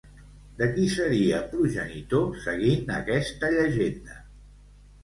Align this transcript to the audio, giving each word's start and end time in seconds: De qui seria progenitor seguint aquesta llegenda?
De 0.61 0.69
qui 0.77 0.85
seria 0.93 1.43
progenitor 1.53 2.27
seguint 2.47 2.93
aquesta 2.99 3.55
llegenda? 3.61 4.23